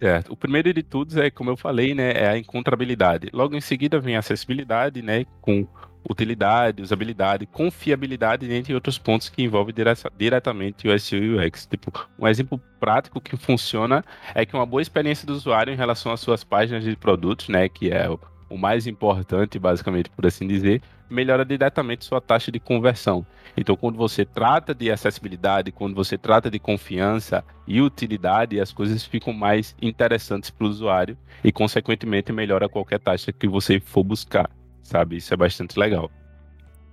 Certo. 0.00 0.32
O 0.32 0.36
primeiro 0.36 0.72
de 0.72 0.82
todos 0.82 1.16
é, 1.16 1.30
como 1.30 1.50
eu 1.50 1.56
falei, 1.56 1.94
né, 1.94 2.12
é 2.12 2.28
a 2.28 2.38
encontrabilidade. 2.38 3.30
Logo 3.32 3.54
em 3.54 3.60
seguida 3.60 4.00
vem 4.00 4.16
a 4.16 4.18
acessibilidade, 4.18 5.02
né, 5.02 5.24
com 5.40 5.66
utilidade, 6.08 6.82
usabilidade, 6.82 7.46
confiabilidade, 7.46 8.50
entre 8.52 8.74
outros 8.74 8.98
pontos 8.98 9.28
que 9.28 9.42
envolvem 9.42 9.74
diretamente 10.16 10.88
o 10.88 10.98
SEO 10.98 11.22
e 11.22 11.34
o 11.34 11.46
UX. 11.46 11.66
Tipo, 11.66 11.92
um 12.18 12.26
exemplo 12.26 12.60
prático 12.80 13.20
que 13.20 13.36
funciona 13.36 14.04
é 14.34 14.44
que 14.44 14.54
uma 14.54 14.66
boa 14.66 14.82
experiência 14.82 15.26
do 15.26 15.32
usuário 15.32 15.72
em 15.72 15.76
relação 15.76 16.10
às 16.10 16.20
suas 16.20 16.42
páginas 16.42 16.82
de 16.82 16.96
produtos, 16.96 17.48
né, 17.48 17.68
que 17.68 17.90
é 17.90 18.08
o 18.08 18.18
o 18.48 18.56
mais 18.56 18.86
importante, 18.86 19.58
basicamente, 19.58 20.10
por 20.10 20.26
assim 20.26 20.46
dizer, 20.46 20.80
melhora 21.10 21.44
diretamente 21.44 22.04
sua 22.04 22.20
taxa 22.20 22.50
de 22.50 22.58
conversão. 22.58 23.26
Então, 23.56 23.76
quando 23.76 23.96
você 23.96 24.24
trata 24.24 24.74
de 24.74 24.90
acessibilidade, 24.90 25.72
quando 25.72 25.94
você 25.94 26.16
trata 26.16 26.50
de 26.50 26.58
confiança 26.58 27.44
e 27.66 27.80
utilidade, 27.80 28.60
as 28.60 28.72
coisas 28.72 29.04
ficam 29.04 29.32
mais 29.32 29.74
interessantes 29.80 30.50
para 30.50 30.66
o 30.66 30.70
usuário 30.70 31.16
e, 31.42 31.50
consequentemente, 31.50 32.32
melhora 32.32 32.68
qualquer 32.68 33.00
taxa 33.00 33.32
que 33.32 33.48
você 33.48 33.80
for 33.80 34.04
buscar, 34.04 34.50
sabe? 34.82 35.16
Isso 35.16 35.32
é 35.32 35.36
bastante 35.36 35.78
legal. 35.78 36.10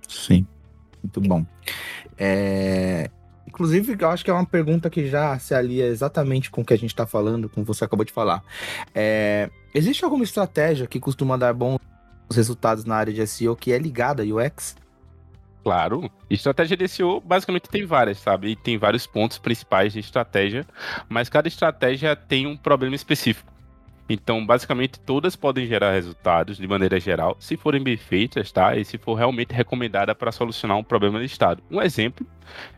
Sim, 0.08 0.46
muito 1.02 1.20
bom. 1.20 1.44
É... 2.18 3.10
Inclusive, 3.56 3.96
eu 3.98 4.10
acho 4.10 4.22
que 4.22 4.30
é 4.30 4.34
uma 4.34 4.44
pergunta 4.44 4.90
que 4.90 5.08
já 5.08 5.38
se 5.38 5.54
alia 5.54 5.86
exatamente 5.86 6.50
com 6.50 6.60
o 6.60 6.64
que 6.64 6.74
a 6.74 6.76
gente 6.76 6.90
está 6.90 7.06
falando, 7.06 7.48
como 7.48 7.64
você 7.64 7.86
acabou 7.86 8.04
de 8.04 8.12
falar. 8.12 8.44
É... 8.94 9.48
Existe 9.74 10.04
alguma 10.04 10.24
estratégia 10.24 10.86
que 10.86 11.00
costuma 11.00 11.38
dar 11.38 11.54
bons 11.54 11.78
resultados 12.30 12.84
na 12.84 12.96
área 12.96 13.14
de 13.14 13.26
SEO 13.26 13.56
que 13.56 13.72
é 13.72 13.78
ligada 13.78 14.22
a 14.22 14.26
UX? 14.26 14.76
Claro. 15.64 16.10
Estratégia 16.28 16.76
de 16.76 16.86
SEO 16.86 17.18
basicamente 17.18 17.70
tem 17.70 17.86
várias, 17.86 18.18
sabe? 18.18 18.50
E 18.50 18.56
tem 18.56 18.76
vários 18.76 19.06
pontos 19.06 19.38
principais 19.38 19.94
de 19.94 20.00
estratégia, 20.00 20.66
mas 21.08 21.30
cada 21.30 21.48
estratégia 21.48 22.14
tem 22.14 22.46
um 22.46 22.58
problema 22.58 22.94
específico. 22.94 23.50
Então, 24.08 24.44
basicamente, 24.44 25.00
todas 25.00 25.34
podem 25.34 25.66
gerar 25.66 25.92
resultados 25.92 26.56
de 26.58 26.66
maneira 26.66 26.98
geral, 27.00 27.36
se 27.40 27.56
forem 27.56 27.82
bem 27.82 27.96
feitas, 27.96 28.52
tá? 28.52 28.76
E 28.76 28.84
se 28.84 28.98
for 28.98 29.14
realmente 29.14 29.52
recomendada 29.52 30.14
para 30.14 30.30
solucionar 30.30 30.76
um 30.76 30.84
problema 30.84 31.18
listado. 31.18 31.62
Um 31.70 31.82
exemplo 31.82 32.26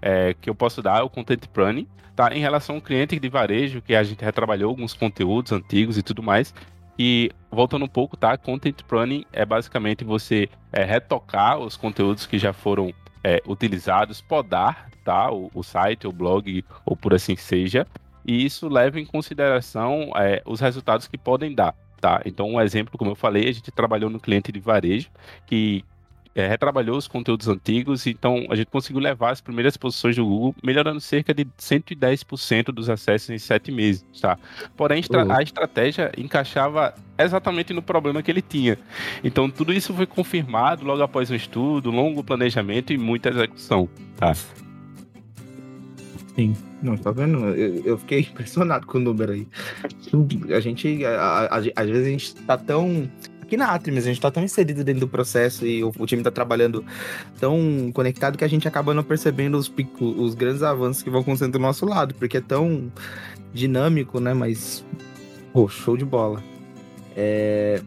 é, 0.01 0.35
que 0.41 0.49
eu 0.49 0.55
posso 0.55 0.83
dar 0.83 1.01
é 1.01 1.03
o 1.03 1.11
Content 1.11 1.47
Planning, 1.49 1.87
tá? 2.17 2.35
Em 2.35 2.41
relação 2.41 2.77
ao 2.77 2.83
cliente 2.83 3.19
de 3.19 3.29
varejo, 3.29 3.83
que 3.83 3.95
a 3.95 4.03
gente 4.03 4.25
retrabalhou 4.25 4.71
alguns 4.71 4.95
conteúdos 4.95 5.53
antigos 5.53 5.99
e 5.99 6.03
tudo 6.03 6.23
mais, 6.23 6.55
e 6.99 7.31
voltando 7.51 7.85
um 7.85 7.89
pouco, 7.89 8.17
tá? 8.17 8.37
Content 8.37 8.83
Planning 8.85 9.25
é 9.33 9.45
basicamente 9.45 10.05
você 10.05 10.49
é, 10.73 10.83
retocar 10.83 11.59
os 11.59 11.77
conteúdos 11.77 12.27
que 12.27 12.39
já 12.39 12.53
foram 12.53 12.93
é, 13.23 13.43
utilizados, 13.47 14.21
podar, 14.21 14.91
tá? 15.05 15.31
O, 15.31 15.51
o, 15.55 15.63
site, 15.63 16.07
o 16.07 16.13
blog, 16.13 16.65
ou 16.85 16.97
por 16.97 17.15
assim 17.15 17.37
seja. 17.37 17.87
E 18.29 18.45
isso 18.45 18.69
leva 18.69 19.01
em 19.01 19.07
consideração 19.07 20.13
é, 20.15 20.43
os 20.45 20.61
resultados 20.61 21.09
que 21.09 21.17
podem 21.17 21.55
dar. 21.55 21.75
Tá, 21.99 22.21
então 22.25 22.49
um 22.51 22.61
exemplo, 22.61 22.97
como 22.97 23.11
eu 23.11 23.17
falei, 23.17 23.49
a 23.49 23.53
gente 23.53 23.73
trabalhou 23.73 24.09
no 24.09 24.21
cliente 24.21 24.53
de 24.53 24.61
varejo 24.61 25.09
que 25.47 25.85
é, 26.33 26.47
retrabalhou 26.47 26.97
os 26.97 27.09
conteúdos 27.09 27.49
antigos, 27.49 28.07
então 28.07 28.47
a 28.51 28.55
gente 28.55 28.69
conseguiu 28.69 29.01
levar 29.01 29.31
as 29.31 29.41
primeiras 29.41 29.77
posições 29.77 30.15
do 30.15 30.25
Google, 30.25 30.55
melhorando 30.63 31.01
cerca 31.01 31.35
de 31.35 31.45
110% 31.45 32.67
dos 32.67 32.89
acessos 32.89 33.31
em 33.31 33.39
sete 33.39 33.73
meses, 33.73 34.05
tá? 34.21 34.39
Porém, 34.77 35.03
uhum. 35.11 35.33
a 35.33 35.43
estratégia 35.43 36.13
encaixava 36.17 36.95
exatamente 37.19 37.73
no 37.73 37.83
problema 37.83 38.23
que 38.23 38.31
ele 38.31 38.43
tinha. 38.43 38.79
Então, 39.25 39.51
tudo 39.51 39.73
isso 39.73 39.93
foi 39.93 40.07
confirmado 40.07 40.85
logo 40.85 41.03
após 41.03 41.29
um 41.31 41.35
estudo, 41.35 41.91
longo 41.91 42.23
planejamento 42.23 42.93
e 42.93 42.99
muita 42.99 43.31
execução, 43.31 43.89
tá? 44.17 44.33
Sim. 46.37 46.55
Não, 46.83 46.97
tá 46.97 47.11
vendo? 47.11 47.39
Eu, 47.49 47.85
eu, 47.85 47.99
fiquei 47.99 48.21
impressionado 48.31 48.87
com 48.87 48.99
o 48.99 49.01
número 49.01 49.33
aí. 49.33 49.47
A 50.55 50.61
gente, 50.61 51.01
às 51.75 51.89
vezes 51.89 52.07
a 52.07 52.11
gente 52.11 52.35
tá 52.37 52.57
tão 52.57 53.11
aqui 53.49 53.57
na 53.57 53.73
Atrimes, 53.73 54.05
a 54.05 54.09
gente 54.09 54.21
tá 54.21 54.31
tão 54.31 54.45
inserido 54.45 54.85
dentro 54.85 55.01
do 55.01 55.09
processo 55.09 55.67
e 55.67 55.83
o, 55.83 55.91
o, 55.99 56.07
time 56.07 56.23
tá 56.23 56.31
trabalhando 56.31 56.85
tão 57.41 57.91
conectado 57.95 58.37
que 58.37 58.45
a 58.45 58.49
gente 58.49 58.69
acaba 58.69 58.93
não 58.93 59.03
percebendo 59.03 59.57
os, 59.57 59.73
os 59.99 60.35
grandes 60.35 60.63
avanços 60.63 61.03
que 61.03 61.09
vão 61.09 61.23
acontecendo 61.23 61.53
do 61.53 61.59
nosso 61.59 61.87
lado, 61.87 62.15
porque 62.15 62.37
é 62.37 62.41
tão 62.43 62.93
dinâmico, 63.53 64.21
né? 64.21 64.35
Mas, 64.35 64.85
pô, 65.51 65.67
show 65.67 65.97
de 65.97 66.05
bola. 66.05 66.45
É... 67.17 67.81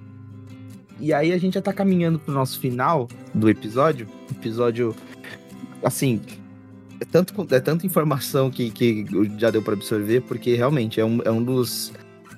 E 0.99 1.13
aí 1.13 1.31
a 1.31 1.37
gente 1.37 1.53
já 1.53 1.61
tá 1.61 1.71
caminhando 1.71 2.17
pro 2.17 2.33
nosso 2.33 2.59
final 2.59 3.07
do 3.33 3.47
episódio. 3.47 4.07
Episódio, 4.31 4.95
assim, 5.83 6.21
é, 7.01 7.05
tanto, 7.05 7.47
é 7.49 7.59
tanta 7.59 7.85
informação 7.85 8.51
que, 8.51 8.69
que 8.69 9.05
já 9.39 9.49
deu 9.49 9.63
para 9.63 9.73
absorver, 9.73 10.21
porque 10.21 10.55
realmente 10.55 10.99
é 10.99 11.05
um, 11.05 11.19
é 11.25 11.31
um 11.31 11.43
dos. 11.43 11.91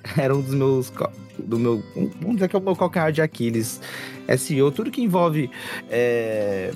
Era 0.16 0.34
um 0.34 0.40
dos 0.40 0.54
meus 0.54 0.92
do 1.38 1.58
meu. 1.58 1.82
Vamos 1.94 2.36
dizer 2.36 2.48
que 2.48 2.56
é 2.56 2.58
o 2.58 2.62
meu 2.62 2.74
calcanhar 2.74 3.12
de 3.12 3.20
Aquiles. 3.20 3.80
SEO, 4.38 4.70
tudo 4.70 4.90
que 4.90 5.02
envolve 5.02 5.50
é, 5.90 6.72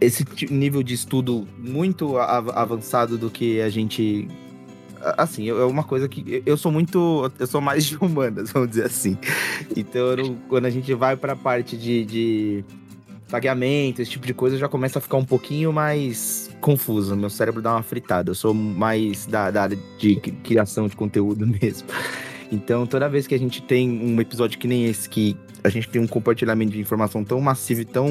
esse 0.00 0.24
nível 0.50 0.82
de 0.82 0.94
estudo 0.94 1.46
muito 1.58 2.16
avançado 2.16 3.18
do 3.18 3.30
que 3.30 3.60
a 3.60 3.68
gente. 3.68 4.26
Assim, 5.18 5.48
é 5.48 5.64
uma 5.64 5.84
coisa 5.84 6.08
que. 6.08 6.42
Eu 6.46 6.56
sou 6.56 6.72
muito. 6.72 7.30
Eu 7.38 7.46
sou 7.46 7.60
mais 7.60 7.84
de 7.84 7.96
humanas, 7.96 8.50
vamos 8.52 8.70
dizer 8.70 8.86
assim. 8.86 9.18
Então, 9.76 10.02
quando 10.48 10.64
a 10.66 10.70
gente 10.70 10.92
vai 10.94 11.16
para 11.16 11.34
a 11.34 11.36
parte 11.36 11.76
de, 11.76 12.04
de 12.04 12.64
pagamento, 13.30 14.00
esse 14.00 14.10
tipo 14.10 14.26
de 14.26 14.32
coisa, 14.34 14.56
já 14.56 14.68
começa 14.68 14.98
a 14.98 15.02
ficar 15.02 15.18
um 15.18 15.24
pouquinho 15.24 15.70
mais 15.72 16.49
confuso. 16.60 17.16
Meu 17.16 17.30
cérebro 17.30 17.60
dá 17.60 17.72
uma 17.72 17.82
fritada. 17.82 18.30
Eu 18.30 18.34
sou 18.34 18.54
mais 18.54 19.26
da, 19.26 19.50
da 19.50 19.62
área 19.62 19.78
de 19.98 20.16
criação 20.16 20.86
de 20.86 20.96
conteúdo 20.96 21.46
mesmo. 21.60 21.88
Então, 22.52 22.86
toda 22.86 23.08
vez 23.08 23.26
que 23.26 23.34
a 23.34 23.38
gente 23.38 23.62
tem 23.62 23.88
um 23.88 24.20
episódio 24.20 24.58
que 24.58 24.66
nem 24.66 24.86
esse, 24.86 25.08
que 25.08 25.36
a 25.62 25.68
gente 25.68 25.88
tem 25.88 26.00
um 26.00 26.06
compartilhamento 26.06 26.72
de 26.72 26.80
informação 26.80 27.24
tão 27.24 27.40
massivo 27.40 27.82
e 27.82 27.84
tão 27.84 28.08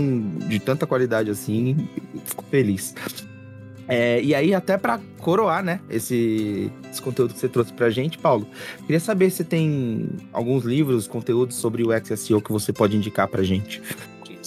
de 0.48 0.60
tanta 0.60 0.88
qualidade 0.88 1.30
assim, 1.30 1.88
fico 2.26 2.44
feliz. 2.50 2.96
É, 3.88 4.22
e 4.22 4.36
aí, 4.36 4.54
até 4.54 4.78
para 4.78 5.00
coroar, 5.18 5.64
né, 5.64 5.82
esse, 5.90 6.72
esse, 6.92 7.02
conteúdo 7.02 7.34
que 7.34 7.40
você 7.40 7.50
trouxe 7.50 7.74
pra 7.74 7.90
gente, 7.90 8.20
Paulo, 8.20 8.48
queria 8.86 9.00
saber 9.00 9.32
se 9.32 9.44
tem 9.44 10.08
alguns 10.32 10.64
livros, 10.64 11.08
conteúdos 11.08 11.56
sobre 11.56 11.84
o 11.84 11.90
XSEO 12.06 12.40
que 12.40 12.52
você 12.52 12.72
pode 12.72 12.96
indicar 12.96 13.28
pra 13.28 13.42
gente 13.42 13.82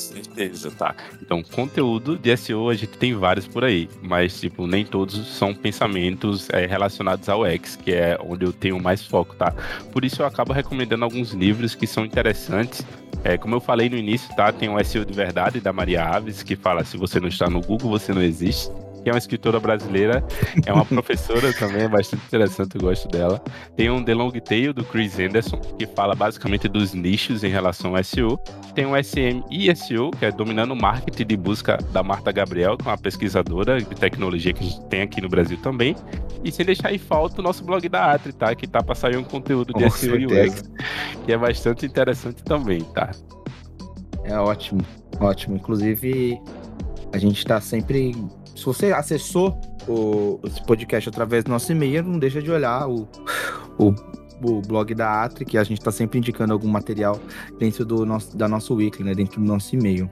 certeza, 0.03 0.71
tá? 0.71 0.95
Então, 1.21 1.43
conteúdo 1.43 2.17
de 2.17 2.37
SEO 2.37 2.69
a 2.69 2.75
gente 2.75 2.99
tem 2.99 3.15
vários 3.15 3.47
por 3.47 3.65
aí, 3.65 3.89
mas, 4.03 4.41
tipo, 4.41 4.67
nem 4.67 4.85
todos 4.85 5.27
são 5.37 5.55
pensamentos 5.55 6.49
é, 6.51 6.67
relacionados 6.67 7.29
ao 7.29 7.47
X, 7.47 7.77
que 7.77 7.93
é 7.93 8.19
onde 8.23 8.45
eu 8.45 8.53
tenho 8.53 8.81
mais 8.81 9.05
foco, 9.05 9.35
tá? 9.35 9.53
Por 9.93 10.05
isso 10.05 10.23
eu 10.23 10.27
acabo 10.27 10.53
recomendando 10.53 11.05
alguns 11.05 11.33
livros 11.33 11.75
que 11.75 11.87
são 11.87 12.05
interessantes. 12.05 12.85
É, 13.25 13.39
como 13.39 13.55
eu 13.55 13.61
falei 13.61 13.89
no 13.89 13.97
início, 13.97 14.35
tá? 14.35 14.53
Tem 14.53 14.69
o 14.69 14.85
SEO 14.85 15.05
de 15.05 15.13
Verdade, 15.13 15.61
da 15.61 15.73
Maria 15.73 16.05
Aves, 16.05 16.43
que 16.43 16.57
fala: 16.57 16.85
se 16.85 16.97
você 16.97 17.21
não 17.21 17.29
está 17.29 17.49
no 17.49 17.61
Google, 17.61 17.91
você 17.91 18.13
não 18.13 18.23
existe 18.23 18.71
que 19.03 19.11
é 19.11 19.13
uma 19.13 19.19
escritora 19.19 19.59
brasileira, 19.59 20.25
é 20.65 20.73
uma 20.73 20.85
professora 20.85 21.53
também, 21.59 21.83
é 21.83 21.89
bastante 21.89 22.25
interessante, 22.25 22.77
eu 22.77 22.81
gosto 22.81 23.09
dela. 23.09 23.43
Tem 23.77 23.91
um 23.91 24.03
The 24.03 24.15
Long 24.15 24.31
Tail 24.31 24.73
do 24.73 24.85
Chris 24.85 25.19
Anderson, 25.19 25.59
que 25.79 25.87
fala 25.87 26.15
basicamente 26.15 26.69
dos 26.69 26.95
nichos 26.95 27.43
em 27.43 27.49
relação 27.49 27.97
ao 27.97 28.05
SEO. 28.05 28.39
Tem 28.75 28.87
o 28.87 29.03
SM 29.03 29.43
e 29.51 29.75
SEO, 29.75 30.11
que 30.11 30.25
é 30.25 30.31
Dominando 30.33 30.73
o 30.73 30.77
Marketing 30.77 31.27
de 31.27 31.37
Busca 31.37 31.79
da 31.93 32.03
Marta 32.03 32.33
Gabriel, 32.33 32.77
que 32.77 32.87
é 32.87 32.91
uma 32.91 32.99
pesquisadora 32.99 33.79
de 33.79 33.95
tecnologia 33.95 34.53
que 34.53 34.61
a 34.61 34.67
gente 34.67 34.81
tem 34.87 35.03
aqui 35.03 35.21
no 35.21 35.29
Brasil 35.29 35.59
também. 35.59 35.95
E 36.45 36.51
sem 36.51 36.65
deixar 36.65 36.93
em 36.93 36.99
falta 36.99 37.41
o 37.41 37.45
nosso 37.45 37.65
blog 37.65 37.87
da 37.89 38.13
Atri, 38.13 38.33
tá? 38.33 38.55
Que 38.55 38.67
tá 38.67 38.83
para 38.83 38.95
sair 38.95 39.17
um 39.17 39.25
conteúdo 39.25 39.73
de 39.75 39.91
SEO 39.91 40.19
e 40.19 40.27
UX, 40.27 40.63
que 41.25 41.33
é 41.33 41.37
bastante 41.37 41.87
interessante 41.87 42.43
também, 42.43 42.81
tá? 42.81 43.11
É 44.25 44.37
ótimo, 44.39 44.81
ótimo. 45.21 45.57
Inclusive, 45.57 46.41
a 47.13 47.19
gente 47.19 47.39
está 47.39 47.61
sempre 47.61 48.15
se 48.55 48.65
você 48.65 48.93
acessou 48.93 49.59
o, 49.89 50.41
esse 50.45 50.63
podcast 50.65 51.09
através 51.09 51.45
do 51.45 51.51
nosso 51.51 51.73
e-mail, 51.73 52.03
não 52.03 52.19
deixa 52.19 52.41
de 52.41 52.51
olhar 52.51 52.89
o, 52.89 53.09
o, 53.79 53.95
o 54.43 54.63
blog 54.63 54.95
da 54.95 55.25
Atri, 55.25 55.45
que 55.45 55.59
a 55.59 55.65
gente 55.65 55.79
está 55.79 55.91
sempre 55.91 56.19
indicando 56.19 56.53
algum 56.53 56.69
material 56.69 57.21
dentro 57.59 57.85
do 57.85 58.05
nosso, 58.05 58.37
da 58.37 58.49
nossa 58.49 58.73
weekly, 58.75 59.05
né? 59.05 59.15
Dentro 59.15 59.41
do 59.41 59.47
nosso 59.47 59.75
e-mail. 59.75 60.11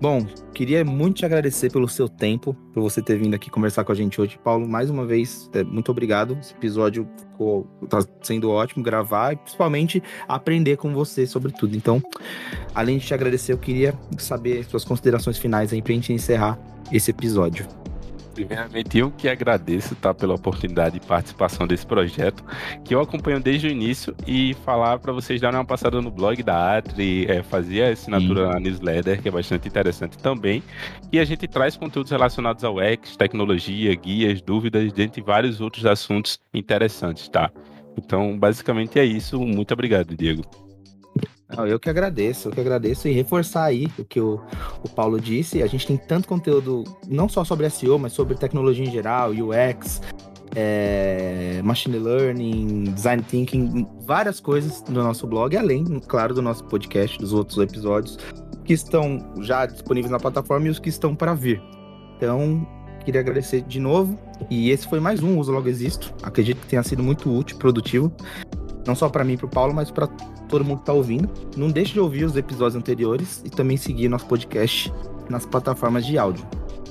Bom, 0.00 0.24
queria 0.54 0.84
muito 0.84 1.16
te 1.16 1.26
agradecer 1.26 1.72
pelo 1.72 1.88
seu 1.88 2.08
tempo, 2.08 2.54
por 2.72 2.80
você 2.80 3.02
ter 3.02 3.18
vindo 3.18 3.34
aqui 3.34 3.50
conversar 3.50 3.82
com 3.82 3.90
a 3.90 3.94
gente 3.94 4.20
hoje. 4.20 4.38
Paulo, 4.44 4.68
mais 4.68 4.90
uma 4.90 5.04
vez, 5.04 5.50
é, 5.52 5.64
muito 5.64 5.90
obrigado. 5.90 6.38
Esse 6.40 6.54
episódio 6.54 7.08
ficou, 7.18 7.64
tá 7.88 7.98
sendo 8.22 8.48
ótimo 8.48 8.84
gravar 8.84 9.32
e 9.32 9.36
principalmente 9.36 10.00
aprender 10.28 10.76
com 10.76 10.94
você 10.94 11.26
sobre 11.26 11.50
tudo. 11.50 11.76
Então, 11.76 12.00
além 12.72 12.98
de 12.98 13.06
te 13.06 13.14
agradecer, 13.14 13.52
eu 13.52 13.58
queria 13.58 13.92
saber 14.18 14.64
suas 14.66 14.84
considerações 14.84 15.36
finais 15.36 15.72
aí 15.72 15.82
pra 15.82 15.92
gente 15.92 16.12
encerrar 16.12 16.56
esse 16.92 17.10
episódio. 17.10 17.66
Primeiramente, 18.38 18.96
eu 18.96 19.10
que 19.10 19.28
agradeço 19.28 19.96
tá, 19.96 20.14
pela 20.14 20.34
oportunidade 20.34 21.00
de 21.00 21.04
participação 21.04 21.66
desse 21.66 21.84
projeto, 21.84 22.44
que 22.84 22.94
eu 22.94 23.00
acompanho 23.00 23.40
desde 23.40 23.66
o 23.66 23.70
início, 23.70 24.14
e 24.28 24.54
falar 24.64 25.00
para 25.00 25.12
vocês 25.12 25.40
darem 25.40 25.58
uma 25.58 25.64
passada 25.64 26.00
no 26.00 26.08
blog 26.08 26.40
da 26.44 26.78
Atri, 26.78 27.26
é, 27.28 27.42
fazer 27.42 27.82
a 27.82 27.88
assinatura 27.90 28.46
Sim. 28.46 28.52
na 28.52 28.60
newsletter, 28.60 29.20
que 29.20 29.26
é 29.26 29.30
bastante 29.32 29.66
interessante 29.66 30.16
também. 30.18 30.62
E 31.10 31.18
a 31.18 31.24
gente 31.24 31.48
traz 31.48 31.76
conteúdos 31.76 32.12
relacionados 32.12 32.62
ao 32.62 32.80
X, 32.80 33.16
tecnologia, 33.16 33.92
guias, 33.96 34.40
dúvidas, 34.40 34.92
dentre 34.92 35.20
vários 35.20 35.60
outros 35.60 35.84
assuntos 35.84 36.38
interessantes, 36.54 37.28
tá? 37.28 37.50
Então, 37.96 38.38
basicamente 38.38 39.00
é 39.00 39.04
isso. 39.04 39.40
Muito 39.40 39.74
obrigado, 39.74 40.16
Diego. 40.16 40.67
Não, 41.56 41.66
eu 41.66 41.80
que 41.80 41.88
agradeço, 41.88 42.48
eu 42.48 42.52
que 42.52 42.60
agradeço 42.60 43.08
e 43.08 43.12
reforçar 43.12 43.64
aí 43.64 43.88
o 43.98 44.04
que 44.04 44.20
o, 44.20 44.40
o 44.84 44.88
Paulo 44.88 45.18
disse. 45.18 45.62
A 45.62 45.66
gente 45.66 45.86
tem 45.86 45.96
tanto 45.96 46.28
conteúdo, 46.28 46.84
não 47.08 47.28
só 47.28 47.42
sobre 47.42 47.68
SEO, 47.70 47.98
mas 47.98 48.12
sobre 48.12 48.34
tecnologia 48.34 48.84
em 48.84 48.90
geral, 48.90 49.30
UX, 49.30 50.02
é, 50.54 51.60
machine 51.64 51.98
learning, 51.98 52.84
design 52.92 53.22
thinking, 53.22 53.86
várias 54.00 54.40
coisas 54.40 54.84
no 54.88 55.02
nosso 55.02 55.26
blog, 55.26 55.56
além, 55.56 55.84
claro, 56.06 56.34
do 56.34 56.42
nosso 56.42 56.64
podcast, 56.64 57.18
dos 57.18 57.32
outros 57.32 57.58
episódios 57.58 58.18
que 58.64 58.74
estão 58.74 59.18
já 59.40 59.64
disponíveis 59.64 60.10
na 60.10 60.18
plataforma 60.18 60.66
e 60.66 60.70
os 60.70 60.78
que 60.78 60.90
estão 60.90 61.14
para 61.14 61.32
vir. 61.32 61.62
Então, 62.16 62.66
queria 63.04 63.22
agradecer 63.22 63.62
de 63.62 63.80
novo. 63.80 64.18
E 64.50 64.70
esse 64.70 64.86
foi 64.86 65.00
mais 65.00 65.22
um 65.22 65.38
Uso 65.38 65.50
Logo 65.50 65.68
Existo. 65.68 66.12
Acredito 66.22 66.60
que 66.60 66.66
tenha 66.66 66.82
sido 66.82 67.02
muito 67.02 67.34
útil, 67.34 67.56
produtivo. 67.56 68.12
Não 68.86 68.94
só 68.94 69.08
para 69.08 69.24
mim 69.24 69.34
e 69.34 69.36
para 69.36 69.46
o 69.46 69.50
Paulo, 69.50 69.74
mas 69.74 69.90
para 69.90 70.06
todo 70.48 70.64
mundo 70.64 70.80
que 70.80 70.86
tá 70.86 70.92
ouvindo. 70.92 71.28
Não 71.56 71.70
deixe 71.70 71.92
de 71.92 72.00
ouvir 72.00 72.24
os 72.24 72.36
episódios 72.36 72.76
anteriores 72.76 73.42
e 73.44 73.50
também 73.50 73.76
seguir 73.76 74.08
nosso 74.08 74.26
podcast 74.26 74.92
nas 75.28 75.44
plataformas 75.44 76.06
de 76.06 76.18
áudio. 76.18 76.46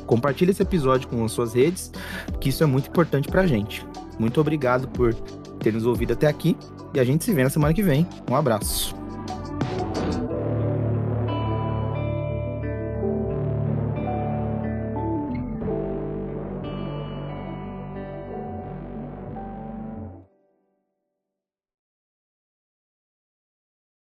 Compartilhe 0.06 0.52
esse 0.52 0.62
episódio 0.62 1.08
com 1.08 1.24
as 1.26 1.32
suas 1.32 1.54
redes, 1.54 1.92
que 2.40 2.50
isso 2.50 2.64
é 2.64 2.66
muito 2.66 2.90
importante 2.90 3.28
pra 3.28 3.46
gente. 3.46 3.86
Muito 4.18 4.40
obrigado 4.40 4.88
por 4.88 5.14
ter 5.60 5.74
nos 5.74 5.86
ouvido 5.86 6.14
até 6.14 6.28
aqui 6.28 6.56
e 6.94 7.00
a 7.00 7.04
gente 7.04 7.24
se 7.24 7.34
vê 7.34 7.44
na 7.44 7.50
semana 7.50 7.74
que 7.74 7.84
vem. 7.84 8.08
Um 8.30 8.36
abraço. 8.36 9.07